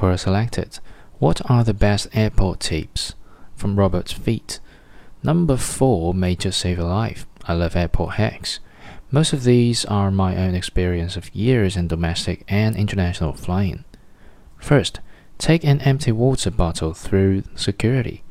Quora 0.00 0.18
selected. 0.18 0.78
What 1.18 1.42
are 1.50 1.62
the 1.62 1.74
best 1.74 2.08
airport 2.14 2.60
tips? 2.60 3.14
From 3.54 3.78
Robert 3.78 4.08
Feet. 4.08 4.58
Number 5.22 5.58
four 5.58 6.14
may 6.14 6.34
just 6.34 6.58
save 6.58 6.78
a 6.78 6.84
life. 6.84 7.26
I 7.44 7.52
love 7.52 7.76
airport 7.76 8.14
hacks. 8.14 8.60
Most 9.10 9.34
of 9.34 9.44
these 9.44 9.84
are 9.84 10.10
my 10.10 10.38
own 10.38 10.54
experience 10.54 11.18
of 11.18 11.34
years 11.34 11.76
in 11.76 11.86
domestic 11.86 12.44
and 12.48 12.76
international 12.76 13.34
flying. 13.34 13.84
First, 14.56 15.00
take 15.36 15.64
an 15.64 15.82
empty 15.82 16.12
water 16.12 16.50
bottle 16.50 16.94
through 16.94 17.42
security. 17.54 18.24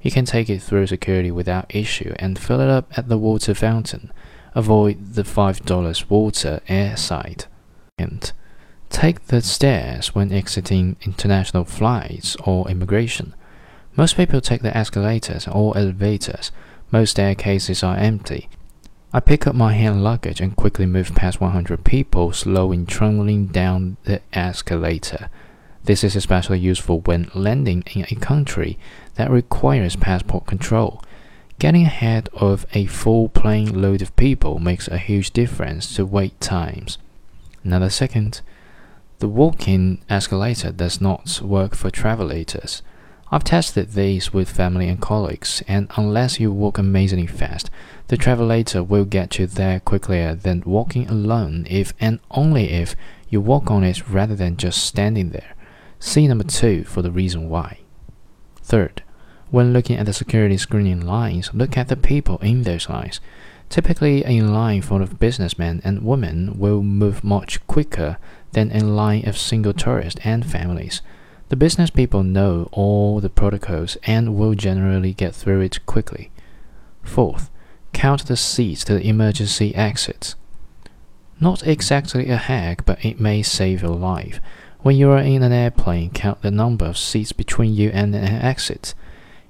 You 0.00 0.10
can 0.10 0.24
take 0.24 0.48
it 0.48 0.62
through 0.62 0.86
security 0.86 1.30
without 1.30 1.74
issue 1.74 2.14
and 2.18 2.38
fill 2.38 2.60
it 2.60 2.70
up 2.70 2.96
at 2.96 3.10
the 3.10 3.18
water 3.18 3.52
fountain. 3.52 4.10
Avoid 4.54 5.12
the 5.16 5.24
$5 5.24 6.08
water 6.08 6.62
airside. 6.66 7.44
And 7.98 8.32
take 8.90 9.26
the 9.28 9.40
stairs 9.40 10.14
when 10.14 10.32
exiting 10.32 10.96
international 11.02 11.64
flights 11.64 12.36
or 12.44 12.68
immigration. 12.68 13.34
Most 13.96 14.16
people 14.16 14.40
take 14.40 14.62
the 14.62 14.76
escalators 14.76 15.48
or 15.48 15.76
elevators. 15.76 16.52
Most 16.90 17.12
staircases 17.12 17.82
are 17.82 17.96
empty. 17.96 18.48
I 19.12 19.20
pick 19.20 19.46
up 19.46 19.54
my 19.54 19.72
hand 19.72 20.04
luggage 20.04 20.40
and 20.40 20.54
quickly 20.54 20.86
move 20.86 21.14
past 21.14 21.40
100 21.40 21.84
people 21.84 22.32
slowing 22.32 22.86
trundling 22.86 23.46
down 23.46 23.96
the 24.04 24.20
escalator. 24.32 25.30
This 25.84 26.04
is 26.04 26.14
especially 26.14 26.58
useful 26.60 27.00
when 27.00 27.30
landing 27.34 27.82
in 27.92 28.06
a 28.08 28.20
country 28.20 28.78
that 29.14 29.30
requires 29.30 29.96
passport 29.96 30.46
control. 30.46 31.02
Getting 31.58 31.82
ahead 31.82 32.28
of 32.32 32.66
a 32.72 32.86
full 32.86 33.28
plane 33.28 33.82
load 33.82 34.02
of 34.02 34.14
people 34.16 34.58
makes 34.58 34.88
a 34.88 34.98
huge 34.98 35.32
difference 35.32 35.94
to 35.96 36.06
wait 36.06 36.40
times. 36.40 36.98
Another 37.64 37.90
second, 37.90 38.40
the 39.20 39.28
walk-in 39.28 39.98
escalator 40.08 40.72
does 40.72 41.00
not 41.00 41.40
work 41.42 41.76
for 41.76 41.90
travelators. 41.90 42.82
I've 43.30 43.44
tested 43.44 43.92
these 43.92 44.32
with 44.32 44.50
family 44.50 44.88
and 44.88 45.00
colleagues, 45.00 45.62
and 45.68 45.88
unless 45.96 46.40
you 46.40 46.50
walk 46.50 46.78
amazingly 46.78 47.26
fast, 47.26 47.70
the 48.08 48.16
travelator 48.16 48.84
will 48.86 49.04
get 49.04 49.38
you 49.38 49.46
there 49.46 49.78
quicker 49.78 50.34
than 50.34 50.62
walking 50.64 51.08
alone 51.08 51.66
if 51.70 51.92
and 52.00 52.18
only 52.30 52.70
if 52.70 52.96
you 53.28 53.40
walk 53.40 53.70
on 53.70 53.84
it 53.84 54.08
rather 54.08 54.34
than 54.34 54.56
just 54.56 54.82
standing 54.82 55.30
there. 55.30 55.54
See 55.98 56.26
number 56.26 56.44
2 56.44 56.84
for 56.84 57.02
the 57.02 57.12
reason 57.12 57.50
why. 57.50 57.80
Third, 58.62 59.02
when 59.50 59.74
looking 59.74 59.98
at 59.98 60.06
the 60.06 60.12
security 60.14 60.56
screening 60.56 61.06
lines, 61.06 61.52
look 61.52 61.76
at 61.76 61.88
the 61.88 61.96
people 61.96 62.38
in 62.38 62.62
those 62.62 62.88
lines. 62.88 63.20
Typically, 63.70 64.24
a 64.26 64.42
line 64.42 64.82
full 64.82 65.00
of 65.00 65.20
businessmen 65.20 65.80
and 65.84 66.04
women 66.04 66.58
will 66.58 66.82
move 66.82 67.22
much 67.22 67.64
quicker 67.68 68.18
than 68.50 68.72
a 68.72 68.84
line 68.84 69.26
of 69.28 69.38
single 69.38 69.72
tourists 69.72 70.20
and 70.24 70.44
families. 70.44 71.00
The 71.50 71.56
business 71.56 71.88
people 71.88 72.24
know 72.24 72.68
all 72.72 73.20
the 73.20 73.30
protocols 73.30 73.96
and 74.02 74.34
will 74.34 74.54
generally 74.54 75.12
get 75.12 75.34
through 75.34 75.60
it 75.60 75.86
quickly. 75.86 76.32
Fourth, 77.04 77.48
count 77.92 78.26
the 78.26 78.36
seats 78.36 78.84
to 78.84 78.94
the 78.94 79.08
emergency 79.08 79.72
exits. 79.74 80.34
Not 81.38 81.64
exactly 81.64 82.28
a 82.28 82.36
hack, 82.36 82.84
but 82.84 83.04
it 83.04 83.20
may 83.20 83.42
save 83.42 83.82
your 83.82 83.96
life. 83.96 84.40
When 84.80 84.96
you 84.96 85.10
are 85.10 85.18
in 85.18 85.44
an 85.44 85.52
airplane, 85.52 86.10
count 86.10 86.42
the 86.42 86.50
number 86.50 86.86
of 86.86 86.98
seats 86.98 87.32
between 87.32 87.74
you 87.74 87.90
and 87.90 88.14
an 88.16 88.24
exit. 88.24 88.94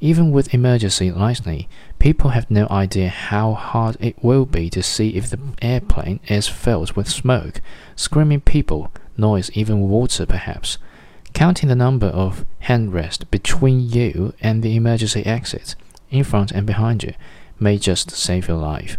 Even 0.00 0.30
with 0.30 0.54
emergency 0.54 1.10
lighting, 1.10 1.66
people 1.98 2.30
have 2.30 2.50
no 2.50 2.68
idea 2.70 3.08
how 3.08 3.54
hard 3.54 3.96
it 3.98 4.22
will 4.22 4.46
be 4.46 4.70
to 4.70 4.82
see 4.82 5.16
if 5.16 5.28
the 5.28 5.40
airplane 5.60 6.20
is 6.28 6.46
filled 6.46 6.92
with 6.92 7.08
smoke, 7.08 7.60
screaming 7.96 8.40
people, 8.40 8.92
noise, 9.16 9.50
even 9.54 9.88
water 9.88 10.24
perhaps. 10.24 10.78
Counting 11.32 11.68
the 11.68 11.74
number 11.74 12.06
of 12.06 12.44
handrests 12.64 13.28
between 13.30 13.80
you 13.80 14.34
and 14.40 14.62
the 14.62 14.76
emergency 14.76 15.26
exit, 15.26 15.74
in 16.10 16.22
front 16.24 16.52
and 16.52 16.66
behind 16.66 17.02
you, 17.02 17.14
may 17.58 17.76
just 17.76 18.12
save 18.12 18.48
your 18.48 18.56
life. 18.56 18.98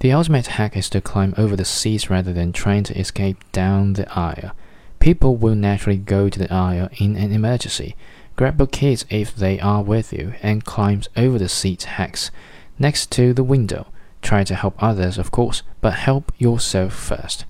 The 0.00 0.12
ultimate 0.12 0.46
hack 0.48 0.76
is 0.76 0.90
to 0.90 1.00
climb 1.00 1.34
over 1.36 1.54
the 1.54 1.64
seats 1.64 2.10
rather 2.10 2.32
than 2.32 2.52
trying 2.52 2.82
to 2.84 2.98
escape 2.98 3.44
down 3.52 3.92
the 3.92 4.10
aisle. 4.18 4.52
People 4.98 5.36
will 5.36 5.54
naturally 5.54 5.98
go 5.98 6.28
to 6.28 6.38
the 6.38 6.52
aisle 6.52 6.88
in 6.98 7.16
an 7.16 7.30
emergency. 7.30 7.94
Grab 8.36 8.58
your 8.58 8.66
kids 8.66 9.04
if 9.10 9.36
they 9.36 9.60
are 9.60 9.82
with 9.82 10.12
you 10.12 10.34
and 10.42 10.64
climb 10.64 11.02
over 11.16 11.38
the 11.38 11.48
seat 11.48 11.82
hacks 11.82 12.30
next 12.78 13.10
to 13.12 13.32
the 13.32 13.44
window. 13.44 13.86
Try 14.22 14.44
to 14.44 14.54
help 14.54 14.82
others, 14.82 15.18
of 15.18 15.30
course, 15.30 15.62
but 15.80 15.94
help 15.94 16.32
yourself 16.38 16.94
first. 16.94 17.44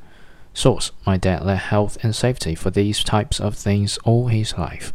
Source 0.55 0.91
My 1.07 1.17
dad 1.17 1.45
led 1.45 1.59
health 1.59 1.97
and 2.03 2.15
safety 2.15 2.55
for 2.55 2.71
these 2.71 3.05
types 3.05 3.41
of 3.41 3.55
things 3.55 3.99
all 4.05 4.29
his 4.29 4.57
life. 4.59 4.93